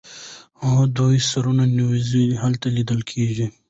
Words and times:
او 0.65 0.71
دوه 0.95 1.13
سرې 1.29 1.53
نېزې 1.77 2.23
هلته 2.43 2.67
لیدلې 2.75 3.05
کېږي. 3.11 3.47